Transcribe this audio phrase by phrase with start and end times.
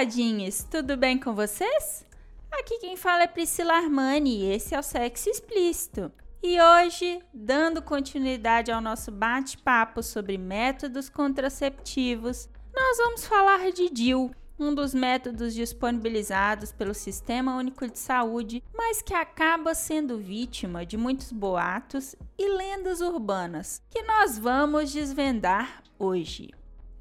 [0.00, 2.06] Taradinhos, tudo bem com vocês?
[2.50, 6.10] Aqui quem fala é Priscila Armani e esse é o Sexo Explícito.
[6.42, 14.30] E hoje, dando continuidade ao nosso bate-papo sobre métodos contraceptivos, nós vamos falar de DIL,
[14.58, 20.96] um dos métodos disponibilizados pelo Sistema Único de Saúde, mas que acaba sendo vítima de
[20.96, 26.48] muitos boatos e lendas urbanas, que nós vamos desvendar hoje.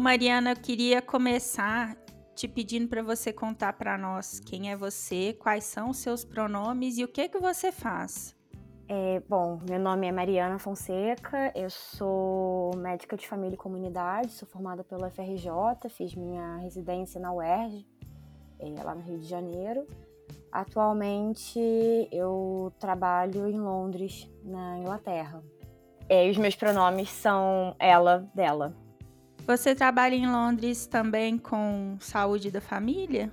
[0.02, 1.96] Mariana, eu queria começar
[2.34, 6.98] te pedindo para você contar para nós quem é você, quais são os seus pronomes
[6.98, 8.36] e o que que você faz.
[8.90, 14.48] É, bom, meu nome é Mariana Fonseca, eu sou médica de família e comunidade, sou
[14.48, 15.52] formada pela FRJ,
[15.90, 17.86] fiz minha residência na UERJ,
[18.60, 19.86] é, lá no Rio de Janeiro.
[20.52, 21.60] Atualmente
[22.12, 25.44] eu trabalho em Londres, na Inglaterra.
[26.10, 28.81] É, e os meus pronomes são ela, dela.
[29.46, 33.31] Você trabalha em Londres também com saúde da família?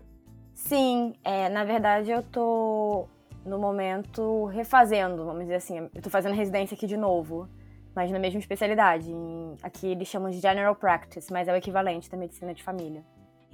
[0.54, 3.08] Sim, é, na verdade eu tô
[3.44, 7.48] no momento refazendo, vamos dizer assim, eu tô fazendo residência aqui de novo,
[7.94, 9.10] mas na mesma especialidade.
[9.10, 13.04] Em, aqui eles chamam de General Practice, mas é o equivalente da medicina de família.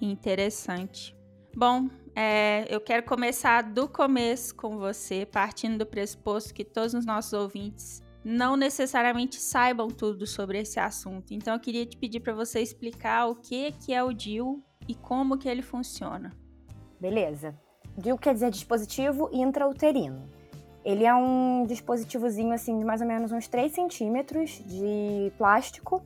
[0.00, 1.16] Interessante.
[1.56, 7.06] Bom, é, eu quero começar do começo com você, partindo do pressuposto que todos os
[7.06, 11.34] nossos ouvintes não necessariamente saibam tudo sobre esse assunto.
[11.34, 14.94] Então eu queria te pedir para você explicar o que que é o DIU e
[14.94, 16.32] como que ele funciona.
[16.98, 17.54] Beleza.
[17.98, 20.28] DIU quer dizer dispositivo intrauterino.
[20.84, 26.02] Ele é um dispositivozinho assim de mais ou menos uns 3 centímetros de plástico,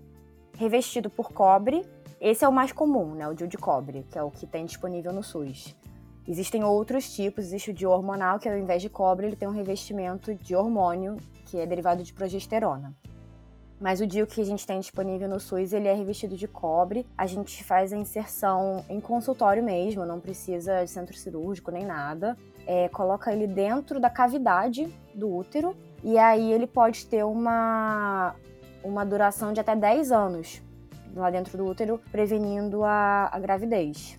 [0.56, 1.84] revestido por cobre.
[2.20, 3.28] Esse é o mais comum, né?
[3.28, 5.74] O DIU de cobre, que é o que tem disponível no SUS.
[6.26, 9.52] Existem outros tipos, existe o DIU hormonal, que ao invés de cobre, ele tem um
[9.52, 11.16] revestimento de hormônio
[11.48, 12.94] que é derivado de progesterona.
[13.80, 17.06] Mas o DIU que a gente tem disponível no SUS, ele é revestido de cobre.
[17.16, 22.36] A gente faz a inserção em consultório mesmo, não precisa de centro cirúrgico nem nada.
[22.66, 28.34] É, coloca ele dentro da cavidade do útero e aí ele pode ter uma,
[28.82, 30.60] uma duração de até 10 anos
[31.14, 34.18] lá dentro do útero, prevenindo a, a gravidez.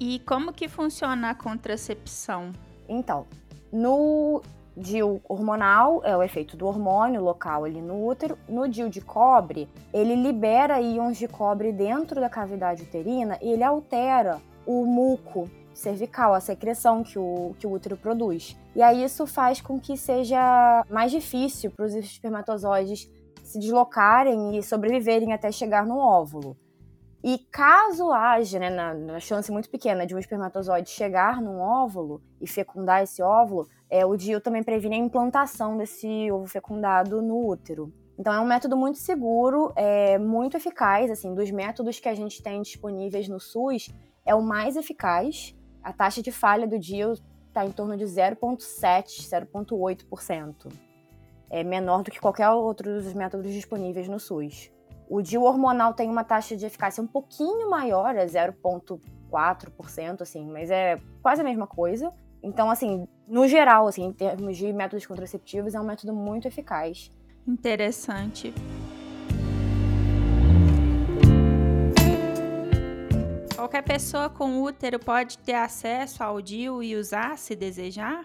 [0.00, 2.52] E como que funciona a contracepção?
[2.88, 3.26] Então,
[3.72, 4.42] no
[4.76, 8.38] DIU hormonal é o efeito do hormônio local ali no útero.
[8.48, 13.64] No DIU de cobre, ele libera íons de cobre dentro da cavidade uterina e ele
[13.64, 18.56] altera o muco cervical, a secreção que o, que o útero produz.
[18.74, 23.10] E aí isso faz com que seja mais difícil para os espermatozoides
[23.42, 26.56] se se deslocarem e sobreviverem até chegar no óvulo.
[27.22, 32.22] E caso haja, né, na, na, chance muito pequena de um espermatozoide chegar num óvulo
[32.40, 37.46] e fecundar esse óvulo, é, o DIU também previne a implantação desse ovo fecundado no
[37.46, 37.92] útero.
[38.18, 42.42] Então é um método muito seguro, é muito eficaz, assim, dos métodos que a gente
[42.42, 43.90] tem disponíveis no SUS,
[44.24, 45.54] é o mais eficaz.
[45.82, 47.12] A taxa de falha do DIU
[47.48, 50.72] está em torno de 0,7, 0,8%.
[51.48, 54.72] É menor do que qualquer outro dos métodos disponíveis no SUS.
[55.08, 60.70] O DIU hormonal tem uma taxa de eficácia um pouquinho maior, é 0,4%, assim, mas
[60.70, 62.12] é quase a mesma coisa.
[62.42, 67.10] Então, assim, no geral, assim, em termos de métodos contraceptivos, é um método muito eficaz.
[67.46, 68.52] Interessante.
[73.54, 78.24] Qualquer pessoa com útero pode ter acesso ao DIU e usar se desejar?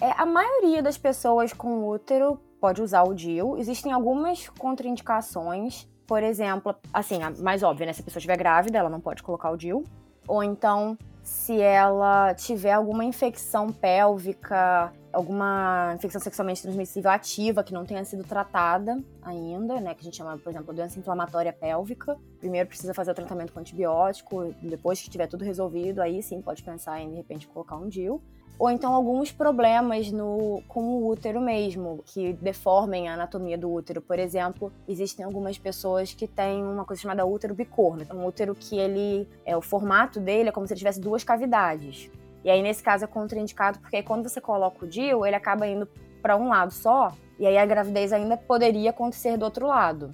[0.00, 3.56] É, a maioria das pessoas com útero pode usar o DIU.
[3.56, 7.92] Existem algumas contraindicações por exemplo, assim, a mais óbvia, né?
[7.94, 9.82] Se a pessoa estiver grávida, ela não pode colocar o DIU.
[10.28, 17.84] Ou então, se ela tiver alguma infecção pélvica, alguma infecção sexualmente transmissível ativa que não
[17.84, 22.18] tenha sido tratada ainda, né, que a gente chama, por exemplo, doença inflamatória pélvica.
[22.40, 26.62] Primeiro precisa fazer o tratamento com antibiótico, depois que tiver tudo resolvido, aí sim pode
[26.62, 28.20] pensar em de repente colocar um DIU
[28.58, 34.00] ou então alguns problemas no, com o útero mesmo, que deformem a anatomia do útero.
[34.00, 38.78] Por exemplo, existem algumas pessoas que têm uma coisa chamada útero bicorno, um útero que
[38.78, 42.10] ele é o formato dele é como se ele tivesse duas cavidades.
[42.44, 45.66] E aí nesse caso é contraindicado porque aí, quando você coloca o DIU, ele acaba
[45.66, 45.88] indo
[46.20, 50.10] para um lado só, e aí a gravidez ainda poderia acontecer do outro lado.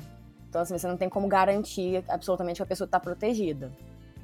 [0.48, 3.70] Então assim, você não tem como garantir absolutamente que a pessoa está protegida.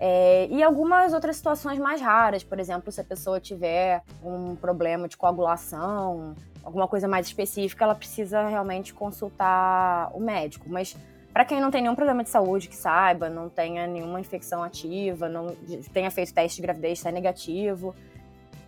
[0.01, 5.09] É, e algumas outras situações mais raras, por exemplo, se a pessoa tiver um problema
[5.09, 10.67] de coagulação, alguma coisa mais específica, ela precisa realmente consultar o médico.
[10.69, 10.97] Mas
[11.33, 15.29] para quem não tem nenhum problema de saúde que saiba, não tenha nenhuma infecção ativa,
[15.29, 15.49] não
[15.93, 17.95] tenha feito teste de gravidez, está negativo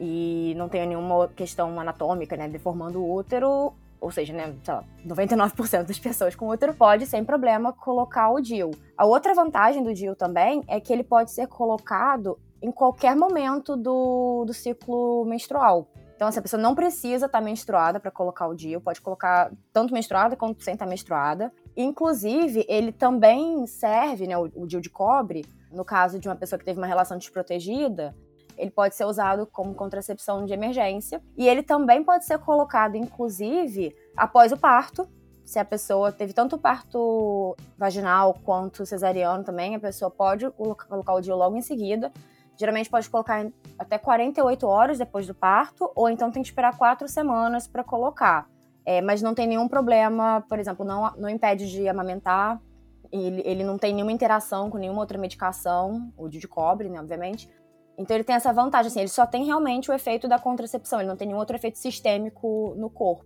[0.01, 3.73] e não tenha nenhuma questão anatômica, né, deformando o útero,
[4.07, 8.41] ou seja, né, sei lá, 99% das pessoas com útero pode, sem problema, colocar o
[8.41, 8.71] DIU.
[8.97, 13.77] A outra vantagem do DIU também é que ele pode ser colocado em qualquer momento
[13.77, 15.89] do, do ciclo menstrual.
[16.15, 19.51] Então, assim, a pessoa não precisa estar tá menstruada para colocar o DIU, pode colocar
[19.73, 21.53] tanto menstruada quanto sem estar tá menstruada.
[21.77, 26.61] Inclusive, ele também serve, né, o, o DIU de cobre, no caso de uma pessoa
[26.61, 28.15] que teve uma relação desprotegida,
[28.57, 33.95] ele pode ser usado como contracepção de emergência e ele também pode ser colocado, inclusive,
[34.17, 35.09] após o parto.
[35.45, 41.21] Se a pessoa teve tanto parto vaginal quanto cesariano também, a pessoa pode colocar o
[41.21, 42.13] DIU logo em seguida.
[42.59, 43.47] Geralmente pode colocar
[43.79, 48.49] até 48 horas depois do parto, ou então tem que esperar quatro semanas para colocar.
[48.85, 52.61] É, mas não tem nenhum problema, por exemplo, não, não impede de amamentar,
[53.13, 57.49] ele, ele não tem nenhuma interação com nenhuma outra medicação, o de cobre, né, obviamente.
[57.99, 61.09] Então ele tem essa vantagem, assim, ele só tem realmente o efeito da contracepção, ele
[61.09, 63.25] não tem nenhum outro efeito sistêmico no corpo.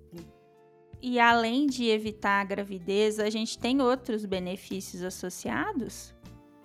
[1.03, 6.15] E além de evitar a gravidez, a gente tem outros benefícios associados?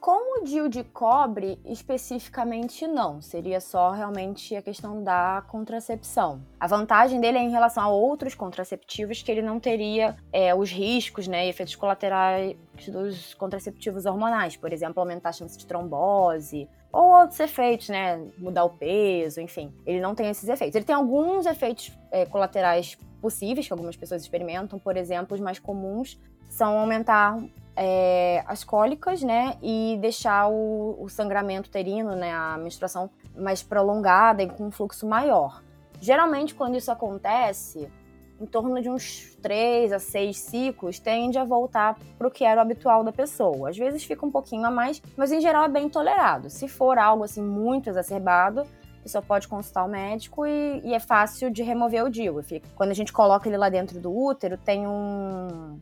[0.05, 3.21] Com o DIU de cobre, especificamente não.
[3.21, 6.43] Seria só realmente a questão da contracepção.
[6.59, 10.69] A vantagem dele é em relação a outros contraceptivos que ele não teria é, os
[10.69, 12.55] riscos né, e efeitos colaterais
[12.87, 14.55] dos contraceptivos hormonais.
[14.55, 18.25] Por exemplo, aumentar a chance de trombose, ou outros efeitos, né?
[18.37, 19.73] Mudar o peso, enfim.
[19.85, 20.75] Ele não tem esses efeitos.
[20.75, 24.79] Ele tem alguns efeitos é, colaterais possíveis que algumas pessoas experimentam.
[24.79, 27.37] Por exemplo, os mais comuns são aumentar
[27.75, 29.57] é, as cólicas, né?
[29.61, 32.31] E deixar o, o sangramento uterino, né?
[32.33, 35.61] A menstruação mais prolongada e com um fluxo maior.
[35.99, 37.91] Geralmente, quando isso acontece,
[38.39, 42.59] em torno de uns três a seis ciclos, tende a voltar para o que era
[42.59, 43.69] o habitual da pessoa.
[43.69, 46.49] Às vezes fica um pouquinho a mais, mas em geral é bem tolerado.
[46.49, 50.99] Se for algo assim muito exacerbado, a pessoa pode consultar o médico e, e é
[50.99, 52.43] fácil de remover o DIU.
[52.75, 55.79] Quando a gente coloca ele lá dentro do útero, tem um,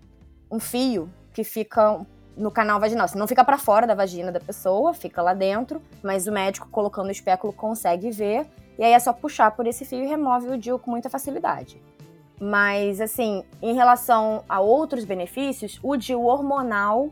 [0.52, 2.06] um fio que fica
[2.36, 3.06] no canal vaginal.
[3.06, 6.68] Assim, não fica para fora da vagina da pessoa, fica lá dentro, mas o médico
[6.70, 8.46] colocando o espéculo consegue ver.
[8.78, 11.82] E aí é só puxar por esse fio e remove o DIU com muita facilidade.
[12.46, 17.10] Mas, assim, em relação a outros benefícios, o DIU hormonal,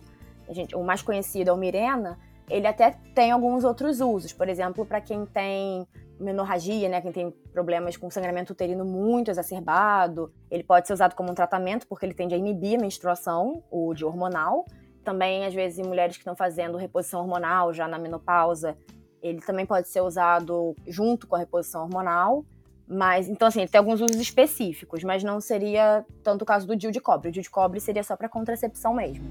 [0.49, 2.19] gente, o mais conhecido é o Mirena,
[2.49, 4.33] ele até tem alguns outros usos.
[4.33, 5.87] Por exemplo, para quem tem
[6.19, 11.31] menorragia, né, quem tem problemas com sangramento uterino muito exacerbado, ele pode ser usado como
[11.31, 14.65] um tratamento porque ele tende a inibir a menstruação, o de hormonal.
[15.01, 18.77] Também, às vezes, em mulheres que estão fazendo reposição hormonal já na menopausa,
[19.23, 22.43] ele também pode ser usado junto com a reposição hormonal.
[22.87, 26.75] Mas, então, assim, ele tem alguns usos específicos, mas não seria tanto o caso do
[26.75, 27.29] DIU de cobre.
[27.29, 29.25] O DIU de cobre seria só para contracepção mesmo.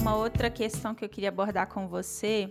[0.00, 2.48] Uma outra questão que eu queria abordar com você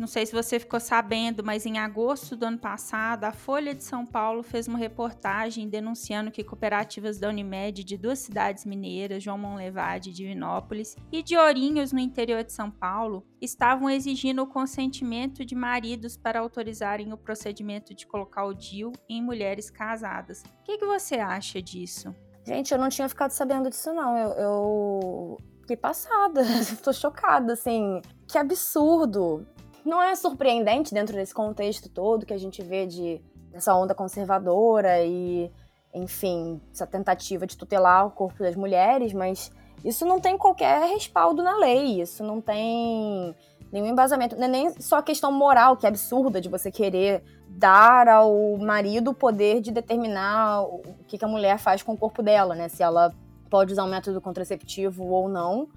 [0.00, 3.84] não sei se você ficou sabendo, mas em agosto do ano passado, a Folha de
[3.84, 9.36] São Paulo fez uma reportagem denunciando que cooperativas da Unimed de duas cidades mineiras, João
[9.36, 15.44] Monlevade e Divinópolis, e de Ourinhos, no interior de São Paulo, estavam exigindo o consentimento
[15.44, 20.42] de maridos para autorizarem o procedimento de colocar o DIU em mulheres casadas.
[20.62, 22.14] O que, que você acha disso?
[22.46, 24.16] Gente, eu não tinha ficado sabendo disso, não.
[24.16, 26.42] Eu, eu fiquei passada,
[26.82, 28.00] tô chocada, assim.
[28.26, 29.46] Que absurdo
[29.84, 33.20] não é surpreendente dentro desse contexto todo que a gente vê de
[33.50, 35.50] dessa onda conservadora e,
[35.92, 39.50] enfim, essa tentativa de tutelar o corpo das mulheres, mas
[39.84, 43.34] isso não tem qualquer respaldo na lei, isso não tem
[43.72, 47.22] nenhum embasamento, não é nem só a questão moral, que é absurda de você querer
[47.48, 52.22] dar ao marido o poder de determinar o que, a mulher faz com o corpo
[52.22, 52.68] dela, né?
[52.68, 53.12] Se ela
[53.48, 55.68] pode usar um método contraceptivo ou não.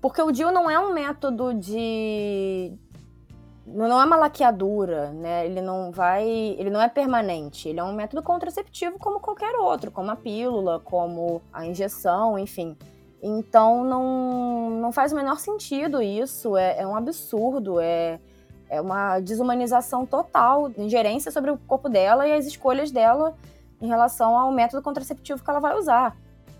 [0.00, 2.72] Porque o DIU não é um método de,
[3.66, 5.46] não é uma laqueadura, né?
[5.46, 7.68] Ele não vai, ele não é permanente.
[7.68, 12.76] Ele é um método contraceptivo como qualquer outro, como a pílula, como a injeção, enfim.
[13.22, 16.56] Então não, não faz o menor sentido isso.
[16.56, 17.80] É, é um absurdo.
[17.80, 18.20] É,
[18.68, 23.34] é uma desumanização total, ingerência sobre o corpo dela e as escolhas dela
[23.80, 26.16] em relação ao método contraceptivo que ela vai usar.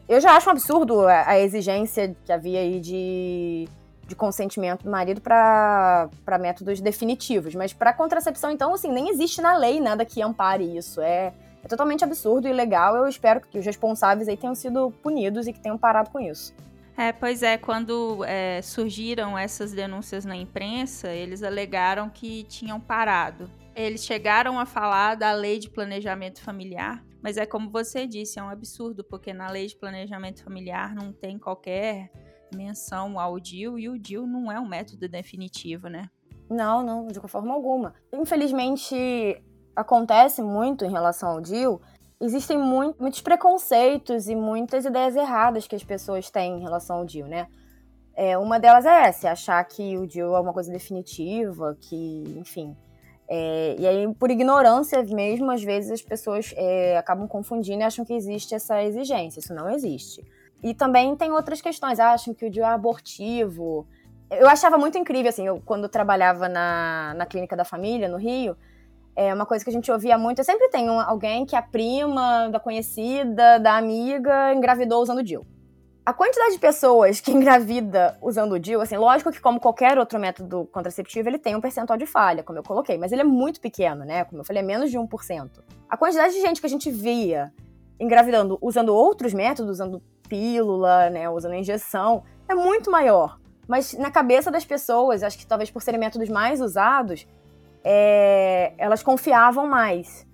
[0.08, 3.68] Eu já acho um absurdo a, a exigência que havia aí de
[4.06, 6.08] de consentimento do marido para
[6.40, 7.54] métodos definitivos.
[7.54, 11.00] Mas para contracepção, então, assim, nem existe na lei nada que ampare isso.
[11.00, 11.32] É,
[11.62, 12.96] é totalmente absurdo e ilegal.
[12.96, 16.54] Eu espero que os responsáveis aí tenham sido punidos e que tenham parado com isso.
[16.96, 23.50] É, pois é, quando é, surgiram essas denúncias na imprensa, eles alegaram que tinham parado.
[23.74, 28.42] Eles chegaram a falar da lei de planejamento familiar, mas é como você disse, é
[28.42, 32.12] um absurdo, porque na lei de planejamento familiar não tem qualquer
[32.54, 36.08] menção ao DIL e o DIL não é um método definitivo, né?
[36.48, 37.94] Não, não, de forma alguma.
[38.12, 39.42] Infelizmente,
[39.74, 41.80] acontece muito em relação ao DIL.
[42.20, 47.04] Existem muito, muitos preconceitos e muitas ideias erradas que as pessoas têm em relação ao
[47.04, 47.48] DIL, né?
[48.16, 52.76] É, uma delas é essa, achar que o DIL é uma coisa definitiva, que, enfim.
[53.26, 58.04] É, e aí, por ignorância mesmo, às vezes as pessoas é, acabam confundindo e acham
[58.04, 59.40] que existe essa exigência.
[59.40, 60.24] Isso não existe.
[60.64, 63.86] E também tem outras questões, acham que o DIU é abortivo.
[64.30, 68.56] Eu achava muito incrível, assim, eu, quando trabalhava na, na clínica da família, no Rio,
[69.14, 70.38] é uma coisa que a gente ouvia muito.
[70.38, 75.46] Eu sempre tenho alguém que a prima da conhecida, da amiga, engravidou usando DIU.
[76.06, 80.18] A quantidade de pessoas que engravida usando o DIU, assim, lógico que como qualquer outro
[80.18, 83.60] método contraceptivo, ele tem um percentual de falha, como eu coloquei, mas ele é muito
[83.60, 84.24] pequeno, né?
[84.24, 85.50] Como eu falei, é menos de 1%.
[85.90, 87.52] A quantidade de gente que a gente via
[88.00, 93.38] engravidando usando outros métodos, usando pílula, né, usando injeção, é muito maior.
[93.66, 97.26] Mas na cabeça das pessoas, acho que talvez por serem métodos mais usados,
[97.82, 100.26] é, elas confiavam mais.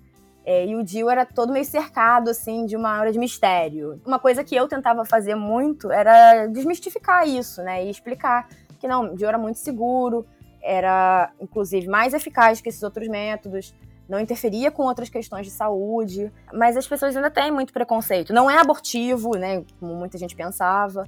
[0.44, 4.00] É, e o Dio era todo meio cercado, assim, de uma aura de mistério.
[4.06, 7.84] Uma coisa que eu tentava fazer muito era desmistificar isso, né?
[7.84, 10.26] E explicar que não, o Dio era muito seguro,
[10.62, 13.74] era, inclusive, mais eficaz que esses outros métodos
[14.10, 18.32] não interferia com outras questões de saúde, mas as pessoas ainda têm muito preconceito.
[18.32, 21.06] Não é abortivo, né, como muita gente pensava.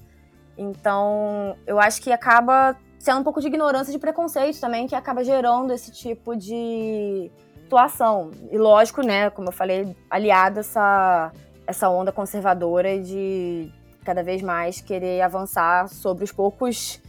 [0.57, 5.25] Então, eu acho que acaba sendo um pouco de ignorância de preconceito também que acaba
[5.25, 7.31] gerando esse tipo de
[7.63, 8.31] situação.
[8.51, 11.33] E lógico, né, como eu falei, aliada essa
[11.67, 13.73] essa onda conservadora de
[14.05, 17.01] cada vez mais querer avançar sobre os poucos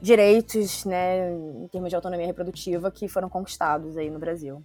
[0.00, 4.62] direitos, né, em termos de autonomia reprodutiva que foram conquistados aí no Brasil.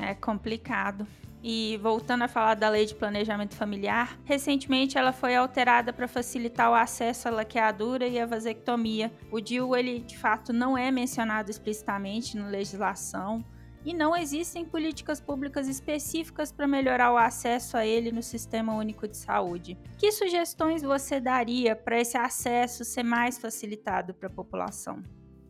[0.00, 1.06] É complicado.
[1.42, 6.70] E voltando a falar da lei de planejamento familiar, recentemente ela foi alterada para facilitar
[6.70, 9.10] o acesso à laqueadura e à vasectomia.
[9.30, 13.42] O DIU, ele de fato não é mencionado explicitamente na legislação
[13.84, 19.08] e não existem políticas públicas específicas para melhorar o acesso a ele no Sistema Único
[19.08, 19.78] de Saúde.
[19.96, 25.02] Que sugestões você daria para esse acesso ser mais facilitado para a população?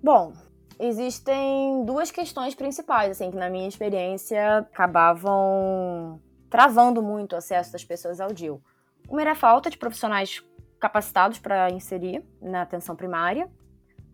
[0.03, 0.33] Bom,
[0.81, 7.85] existem duas questões principais, assim, que na minha experiência acabavam travando muito o acesso das
[7.85, 8.63] pessoas ao DIL.
[9.09, 10.43] Uma era a falta de profissionais
[10.81, 13.49] capacitados para inserir na atenção primária.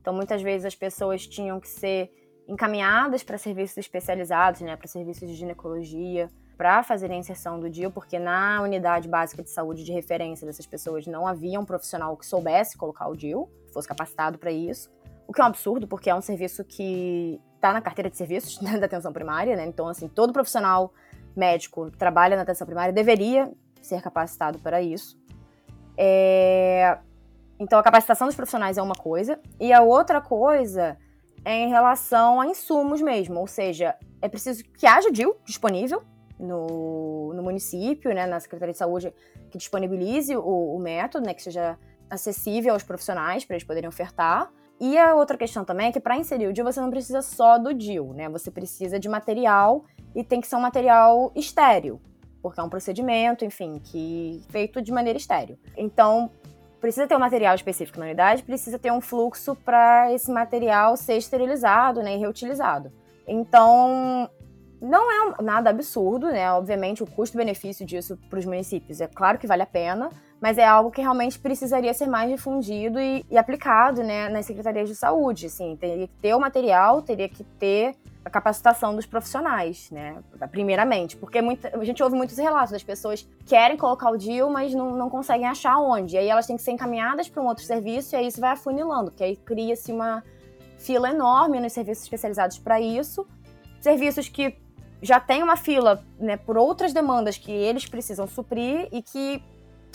[0.00, 2.12] Então, muitas vezes as pessoas tinham que ser
[2.48, 7.90] encaminhadas para serviços especializados, né, para serviços de ginecologia, para fazer a inserção do DIL,
[7.92, 12.26] porque na unidade básica de saúde de referência dessas pessoas não havia um profissional que
[12.26, 14.95] soubesse colocar o DIL, fosse capacitado para isso
[15.26, 18.58] o que é um absurdo, porque é um serviço que está na carteira de serviços
[18.80, 19.66] da atenção primária, né?
[19.66, 20.92] Então, assim, todo profissional
[21.34, 23.52] médico que trabalha na atenção primária deveria
[23.82, 25.18] ser capacitado para isso.
[25.96, 26.98] É...
[27.58, 30.96] Então, a capacitação dos profissionais é uma coisa, e a outra coisa
[31.44, 36.02] é em relação a insumos mesmo, ou seja, é preciso que haja DIL disponível
[36.38, 39.14] no, no município, né, na Secretaria de Saúde,
[39.50, 41.78] que disponibilize o, o método, né, que seja
[42.10, 44.50] acessível aos profissionais para eles poderem ofertar.
[44.78, 47.58] E a outra questão também é que para inserir o DIL você não precisa só
[47.58, 48.28] do DIL, né?
[48.28, 52.00] Você precisa de material e tem que ser um material estéreo,
[52.42, 55.58] porque é um procedimento, enfim, que feito de maneira estéreo.
[55.76, 56.30] Então,
[56.80, 61.16] precisa ter um material específico na unidade, precisa ter um fluxo para esse material ser
[61.16, 62.92] esterilizado, né, e reutilizado.
[63.26, 64.30] Então,
[64.80, 66.52] não é nada absurdo, né?
[66.52, 70.66] Obviamente, o custo-benefício disso para os municípios é claro que vale a pena, mas é
[70.66, 75.46] algo que realmente precisaria ser mais difundido e, e aplicado né, nas secretarias de saúde.
[75.46, 80.16] Assim, teria que ter o material, teria que ter a capacitação dos profissionais, né?
[80.50, 84.74] Primeiramente, porque muita, a gente ouve muitos relatos das pessoas querem colocar o DIL, mas
[84.74, 86.16] não, não conseguem achar onde.
[86.16, 88.50] E aí elas têm que ser encaminhadas para um outro serviço e aí isso vai
[88.50, 90.24] afunilando, porque aí cria-se uma
[90.76, 93.24] fila enorme nos serviços especializados para isso.
[93.80, 94.56] Serviços que
[95.00, 99.40] já têm uma fila né, por outras demandas que eles precisam suprir e que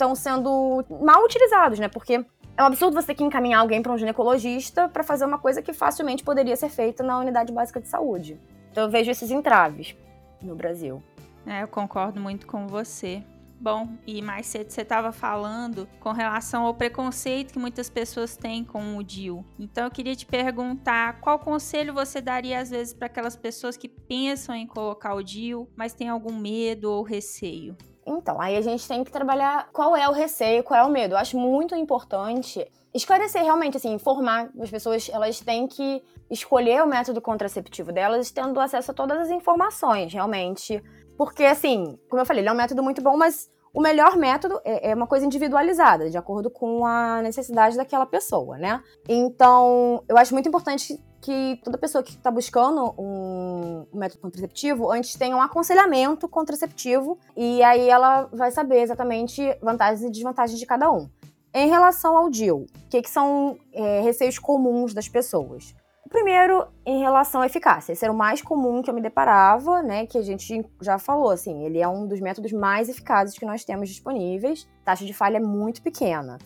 [0.02, 1.88] estão sendo mal utilizados, né?
[1.88, 2.24] Porque
[2.56, 5.62] é um absurdo você ter que encaminhar alguém para um ginecologista para fazer uma coisa
[5.62, 8.38] que facilmente poderia ser feita na unidade básica de saúde.
[8.70, 9.96] Então eu vejo esses entraves
[10.42, 11.02] no Brasil.
[11.46, 13.22] É, eu concordo muito com você.
[13.60, 18.64] Bom, e mais cedo você estava falando com relação ao preconceito que muitas pessoas têm
[18.64, 19.44] com o DIL.
[19.56, 23.88] Então eu queria te perguntar qual conselho você daria às vezes para aquelas pessoas que
[23.88, 27.76] pensam em colocar o DIL, mas têm algum medo ou receio?
[28.06, 31.14] Então, aí a gente tem que trabalhar qual é o receio, qual é o medo.
[31.14, 36.86] Eu acho muito importante esclarecer realmente, assim, informar as pessoas, elas têm que escolher o
[36.86, 40.82] método contraceptivo delas, tendo acesso a todas as informações, realmente.
[41.16, 44.60] Porque, assim, como eu falei, ele é um método muito bom, mas o melhor método
[44.64, 48.82] é, é, uma coisa individualizada, de acordo com a necessidade daquela pessoa, né?
[49.08, 55.14] Então, eu acho muito importante que toda pessoa que está buscando um método contraceptivo antes
[55.14, 60.90] tenha um aconselhamento contraceptivo e aí ela vai saber exatamente vantagens e desvantagens de cada
[60.90, 61.08] um.
[61.54, 65.74] Em relação ao DIL, o que, que são é, receios comuns das pessoas?
[66.08, 67.92] Primeiro, em relação à eficácia.
[67.92, 70.04] Esse era o mais comum que eu me deparava, né?
[70.06, 73.64] Que a gente já falou, assim, ele é um dos métodos mais eficazes que nós
[73.64, 74.68] temos disponíveis.
[74.82, 76.36] A taxa de falha é muito pequena.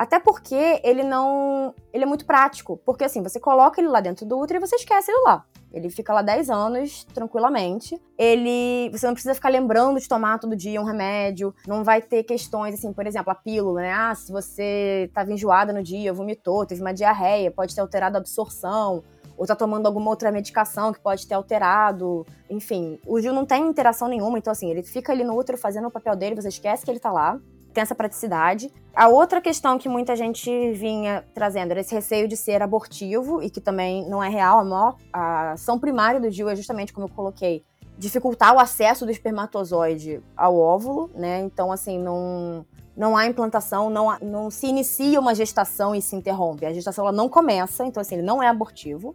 [0.00, 1.74] Até porque ele não.
[1.92, 2.80] Ele é muito prático.
[2.86, 5.44] Porque assim, você coloca ele lá dentro do útero e você esquece ele lá.
[5.70, 8.00] Ele fica lá 10 anos, tranquilamente.
[8.16, 8.88] Ele.
[8.92, 11.54] Você não precisa ficar lembrando de tomar todo dia um remédio.
[11.66, 13.92] Não vai ter questões, assim, por exemplo, a pílula, né?
[13.92, 18.20] Ah, se você estava enjoada no dia, vomitou, teve uma diarreia, pode ter alterado a
[18.20, 19.04] absorção.
[19.36, 22.24] Ou tá tomando alguma outra medicação que pode ter alterado.
[22.48, 25.88] Enfim, o DIU não tem interação nenhuma, então assim, ele fica ali no útero fazendo
[25.88, 27.38] o papel dele, você esquece que ele tá lá
[27.72, 28.72] tem essa praticidade.
[28.94, 33.48] A outra questão que muita gente vinha trazendo era esse receio de ser abortivo, e
[33.48, 34.60] que também não é real.
[34.60, 37.64] A, maior, a ação primária do DIU é justamente como eu coloquei,
[37.96, 41.40] dificultar o acesso do espermatozoide ao óvulo, né?
[41.40, 42.64] Então, assim, não,
[42.96, 46.64] não há implantação, não, não se inicia uma gestação e se interrompe.
[46.64, 49.14] A gestação ela não começa, então, assim, ele não é abortivo.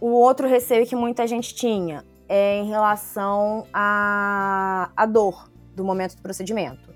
[0.00, 6.16] O outro receio que muita gente tinha é em relação à, à dor do momento
[6.16, 6.93] do procedimento.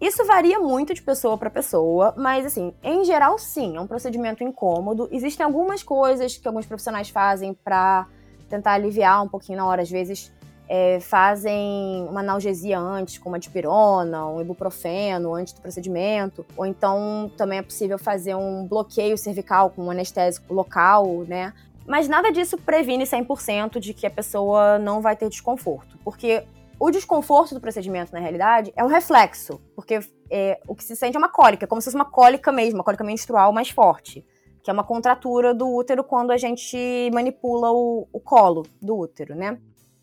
[0.00, 4.44] Isso varia muito de pessoa para pessoa, mas assim, em geral, sim, é um procedimento
[4.44, 5.08] incômodo.
[5.10, 8.06] Existem algumas coisas que alguns profissionais fazem para
[8.48, 10.32] tentar aliviar um pouquinho na hora, às vezes
[10.68, 17.30] é, fazem uma analgesia antes, com uma dipirona, um ibuprofeno antes do procedimento, ou então
[17.36, 21.52] também é possível fazer um bloqueio cervical com um anestésico local, né?
[21.86, 26.44] Mas nada disso previne 100% de que a pessoa não vai ter desconforto, porque
[26.80, 31.16] o desconforto do procedimento, na realidade, é um reflexo, porque é, o que se sente
[31.16, 34.24] é uma cólica, como se fosse uma cólica mesmo, uma cólica menstrual mais forte,
[34.62, 39.34] que é uma contratura do útero quando a gente manipula o, o colo do útero,
[39.34, 39.58] né?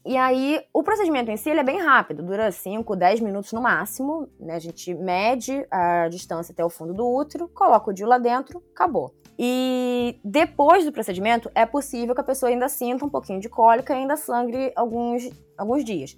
[0.07, 4.29] E aí, o procedimento em si é bem rápido, dura 5, 10 minutos no máximo.
[4.39, 4.53] Né?
[4.53, 8.61] A gente mede a distância até o fundo do útero, coloca o DIU lá dentro,
[8.71, 9.15] acabou.
[9.37, 13.93] E depois do procedimento, é possível que a pessoa ainda sinta um pouquinho de cólica
[13.93, 16.15] e ainda sangre alguns, alguns dias.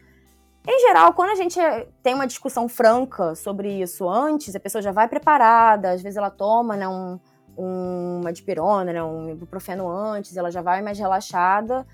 [0.70, 1.58] Em geral, quando a gente
[2.04, 6.30] tem uma discussão franca sobre isso antes, a pessoa já vai preparada, às vezes ela
[6.30, 7.18] toma né, um,
[7.58, 11.88] um, uma dipirona, né, um ibuprofeno antes, ela já vai mais relaxada.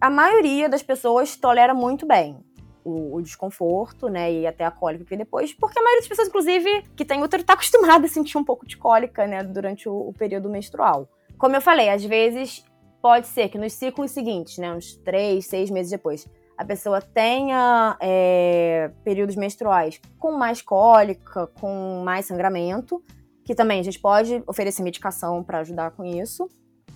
[0.00, 2.42] A maioria das pessoas tolera muito bem
[2.82, 6.28] o, o, desconforto, né, e até a cólica que depois, porque a maioria das pessoas,
[6.28, 10.08] inclusive, que tem útero, está acostumada a sentir um pouco de cólica, né, durante o,
[10.08, 11.06] o período menstrual.
[11.36, 12.64] Como eu falei, às vezes
[13.02, 17.96] pode ser que nos ciclos seguintes, né, uns três, seis meses depois, a pessoa tenha
[18.00, 23.02] é, períodos menstruais com mais cólica, com mais sangramento,
[23.44, 26.48] que também a gente pode oferecer medicação para ajudar com isso.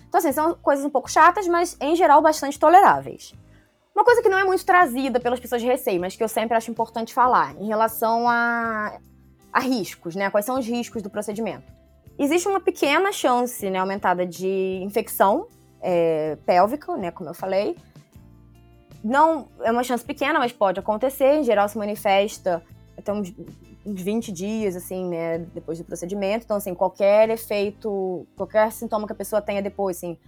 [0.08, 3.34] Então, assim, são coisas um pouco chatas, mas em geral bastante toleráveis.
[3.94, 6.56] Uma coisa que não é muito trazida pelas pessoas de receio, mas que eu sempre
[6.56, 8.98] acho importante falar, em relação a,
[9.52, 10.30] a riscos, né?
[10.30, 11.70] Quais são os riscos do procedimento?
[12.18, 15.48] Existe uma pequena chance, né, aumentada de infecção
[15.80, 17.76] é, pélvica, né, como eu falei,
[19.02, 21.38] não é uma chance pequena, mas pode acontecer.
[21.38, 22.62] Em geral, se manifesta
[22.96, 23.32] até uns,
[23.84, 26.44] uns 20 dias, assim, né, depois do procedimento.
[26.44, 30.18] Então, assim, qualquer efeito, qualquer sintoma que a pessoa tenha depois, assim,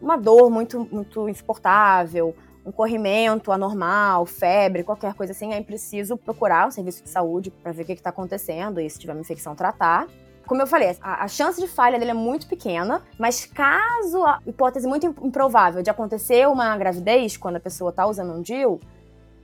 [0.00, 6.68] uma dor muito, muito insuportável, um corrimento anormal, febre, qualquer coisa assim, é preciso procurar
[6.68, 9.54] o serviço de saúde para ver o que está acontecendo e se tiver uma infecção,
[9.54, 10.06] tratar.
[10.46, 14.38] Como eu falei, a, a, chance de falha dele é muito pequena, mas caso a
[14.46, 18.78] hipótese muito improvável de acontecer uma gravidez quando a pessoa está usando um DIU,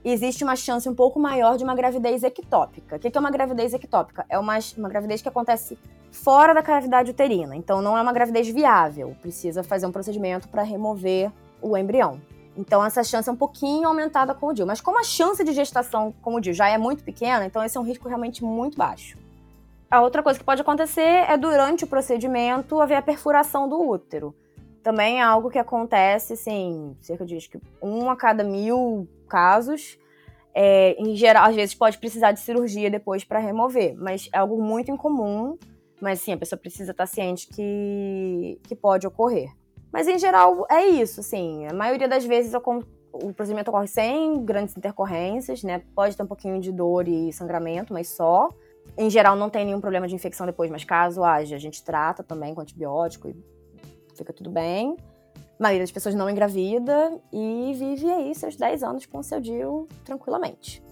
[0.03, 2.95] existe uma chance um pouco maior de uma gravidez ectópica.
[2.95, 4.25] O que é uma gravidez ectópica?
[4.29, 5.77] É uma, uma gravidez que acontece
[6.09, 10.63] fora da cavidade uterina, então não é uma gravidez viável, precisa fazer um procedimento para
[10.63, 11.29] remover
[11.61, 12.21] o embrião.
[12.55, 14.65] Então essa chance é um pouquinho aumentada com o DIU.
[14.65, 17.75] Mas como a chance de gestação com o DIU já é muito pequena, então esse
[17.77, 19.17] é um risco realmente muito baixo.
[19.93, 24.33] A outra coisa que pode acontecer é durante o procedimento haver a perfuração do útero.
[24.81, 29.99] Também é algo que acontece, assim, cerca de que um a cada mil casos.
[30.51, 34.59] É, em geral, às vezes pode precisar de cirurgia depois para remover, mas é algo
[34.59, 35.59] muito incomum.
[36.01, 39.51] Mas sim, a pessoa precisa estar ciente que, que pode ocorrer.
[39.91, 41.67] Mas em geral é isso, assim.
[41.67, 45.83] A maioria das vezes o procedimento ocorre sem grandes intercorrências, né?
[45.93, 48.49] Pode ter um pouquinho de dor e sangramento, mas só.
[48.97, 52.23] Em geral, não tem nenhum problema de infecção depois, mas caso haja, a gente trata
[52.23, 53.35] também com antibiótico e
[54.15, 54.95] fica tudo bem.
[55.59, 59.39] A maioria das pessoas não engravida e vive aí seus 10 anos com o seu
[59.39, 60.83] DIU tranquilamente.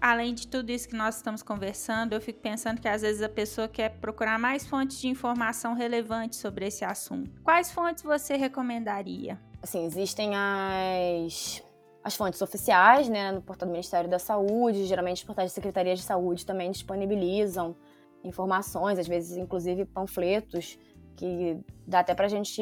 [0.00, 3.28] Além de tudo isso que nós estamos conversando, eu fico pensando que às vezes a
[3.28, 7.40] pessoa quer procurar mais fontes de informação relevante sobre esse assunto.
[7.42, 9.40] Quais fontes você recomendaria?
[9.62, 11.62] Assim, existem as
[12.04, 15.94] as fontes oficiais, né, no portal do Ministério da Saúde, geralmente os portais de Secretaria
[15.94, 17.74] de Saúde também disponibilizam
[18.22, 20.78] informações, às vezes inclusive panfletos
[21.16, 22.60] que dá até para a gente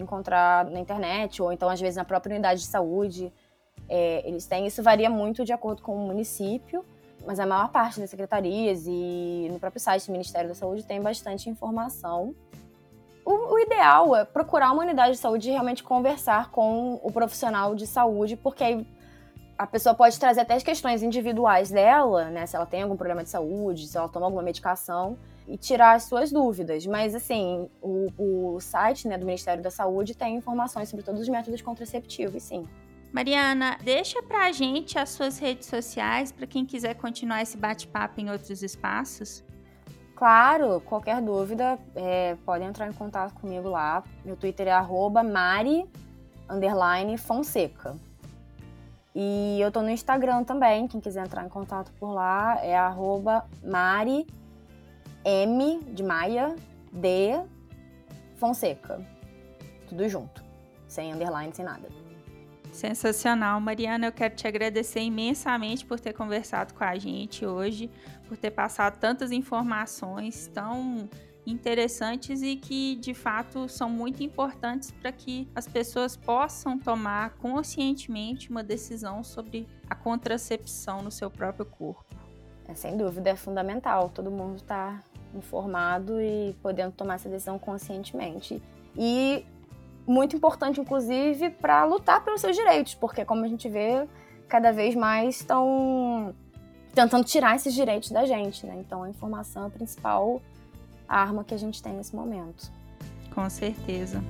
[0.00, 3.32] encontrar na internet ou então às vezes na própria unidade de saúde
[3.88, 4.66] é, eles têm.
[4.66, 6.84] Isso varia muito de acordo com o município,
[7.24, 11.00] mas a maior parte das secretarias e no próprio site do Ministério da Saúde tem
[11.00, 12.34] bastante informação.
[13.24, 17.74] O, o, ideal é procurar uma unidade de saúde e realmente conversar com o profissional
[17.74, 18.86] de saúde, porque aí
[19.56, 22.46] a pessoa pode trazer até as questões individuais dela, né?
[22.46, 26.04] Se ela tem algum problema de saúde, se ela toma alguma medicação, e tirar as
[26.04, 26.86] suas dúvidas.
[26.86, 31.28] Mas, assim, o, o site né, do Ministério da Saúde tem informações sobre todos os
[31.28, 32.66] métodos contraceptivos, sim.
[33.12, 38.30] Mariana, deixa pra gente as suas redes sociais para quem quiser continuar esse bate-papo em
[38.30, 39.44] outros espaços.
[40.22, 44.04] Claro, qualquer dúvida, é, pode entrar em contato comigo lá.
[44.24, 44.80] Meu Twitter é
[45.24, 45.84] mari
[47.18, 47.96] Fonseca.
[49.12, 53.44] E eu tô no Instagram também, quem quiser entrar em contato por lá é arroba
[53.64, 54.24] Mari
[55.24, 56.54] M de Maia
[56.92, 57.42] D
[58.36, 59.04] Fonseca.
[59.88, 60.40] Tudo junto,
[60.86, 61.88] sem underline, sem nada.
[62.72, 64.06] Sensacional, Mariana.
[64.06, 67.90] Eu quero te agradecer imensamente por ter conversado com a gente hoje,
[68.32, 71.06] por ter passado tantas informações tão
[71.46, 78.50] interessantes e que de fato são muito importantes para que as pessoas possam tomar conscientemente
[78.50, 82.06] uma decisão sobre a contracepção no seu próprio corpo.
[82.66, 87.58] É, sem dúvida, é fundamental todo mundo estar tá informado e podendo tomar essa decisão
[87.58, 88.62] conscientemente.
[88.96, 89.44] E
[90.06, 94.08] muito importante, inclusive, para lutar pelos seus direitos, porque, como a gente vê,
[94.48, 96.34] cada vez mais estão
[96.94, 98.76] tentando tirar esses direitos da gente, né?
[98.78, 100.40] Então, a informação é a principal
[101.08, 102.70] arma que a gente tem nesse momento.
[103.34, 104.22] Com certeza.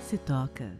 [0.00, 0.78] Se toca.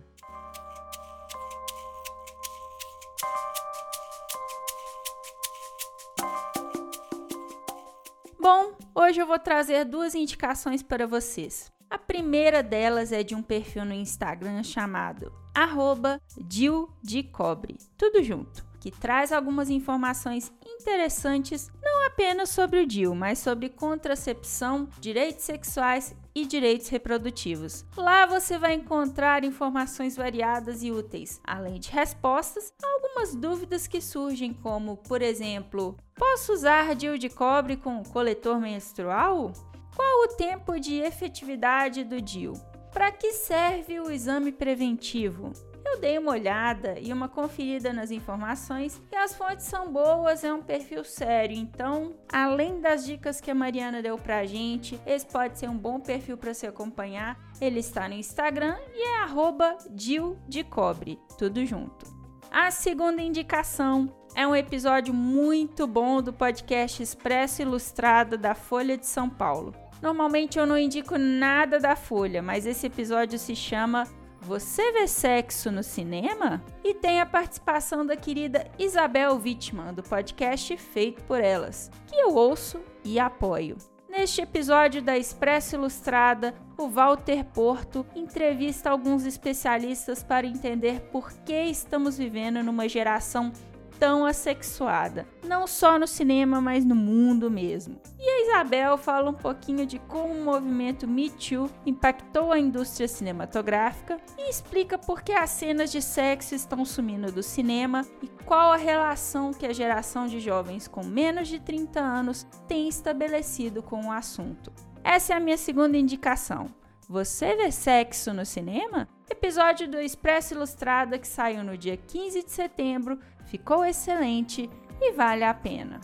[8.38, 11.72] Bom, hoje eu vou trazer duas indicações para vocês.
[11.88, 18.66] A primeira delas é de um perfil no Instagram chamado arroba de Cobre, tudo junto,
[18.80, 26.14] que traz algumas informações interessantes não apenas sobre o DIU, mas sobre contracepção, direitos sexuais
[26.34, 27.84] e direitos reprodutivos.
[27.96, 34.00] Lá você vai encontrar informações variadas e úteis, além de respostas a algumas dúvidas que
[34.00, 39.52] surgem, como, por exemplo, posso usar DIU de cobre com coletor menstrual?
[39.94, 42.52] Qual o tempo de efetividade do DIU?
[42.94, 45.52] Para que serve o exame preventivo?
[45.84, 50.54] Eu dei uma olhada e uma conferida nas informações e as fontes são boas, é
[50.54, 51.56] um perfil sério.
[51.56, 55.98] Então, além das dicas que a Mariana deu pra gente, esse pode ser um bom
[55.98, 57.36] perfil para se acompanhar.
[57.60, 62.06] Ele está no Instagram e é arroba de Cobre, tudo junto.
[62.48, 69.06] A segunda indicação é um episódio muito bom do podcast Expresso Ilustrado da Folha de
[69.06, 69.74] São Paulo.
[70.02, 74.04] Normalmente eu não indico nada da Folha, mas esse episódio se chama
[74.44, 76.62] você vê sexo no cinema?
[76.84, 82.34] E tem a participação da querida Isabel Wittmann, do podcast Feito por Elas, que eu
[82.34, 83.78] ouço e apoio.
[84.06, 91.62] Neste episódio da Expresso Ilustrada, o Walter Porto entrevista alguns especialistas para entender por que
[91.62, 93.50] estamos vivendo numa geração
[93.98, 98.00] tão assexuada, não só no cinema, mas no mundo mesmo.
[98.18, 103.06] E a Isabel fala um pouquinho de como o movimento Me Too impactou a indústria
[103.06, 108.72] cinematográfica e explica por que as cenas de sexo estão sumindo do cinema e qual
[108.72, 114.06] a relação que a geração de jovens com menos de 30 anos tem estabelecido com
[114.06, 114.72] o assunto.
[115.02, 116.70] Essa é a minha segunda indicação.
[117.08, 119.06] Você vê sexo no cinema?
[119.28, 124.68] Episódio do Expresso Ilustrada que saiu no dia 15 de setembro ficou excelente
[125.00, 126.00] e vale a pena.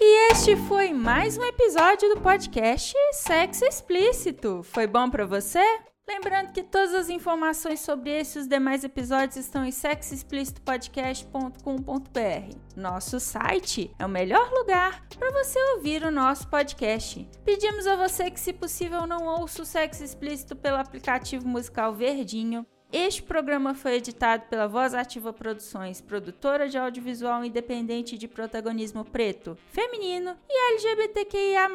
[0.00, 4.62] E este foi mais um episódio do podcast Sexo Explícito.
[4.62, 5.64] Foi bom para você?
[6.14, 12.56] Lembrando que todas as informações sobre esse e os demais episódios estão em sexoexplicitopodcast.com.br.
[12.76, 17.26] Nosso site é o melhor lugar para você ouvir o nosso podcast.
[17.46, 22.66] Pedimos a você que, se possível, não ouça o Sexo Explícito pelo aplicativo musical Verdinho.
[22.92, 29.56] Este programa foi editado pela Voz Ativa Produções, produtora de audiovisual independente de protagonismo preto,
[29.70, 31.70] feminino e LGBTQIA+.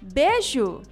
[0.00, 0.82] Beijo!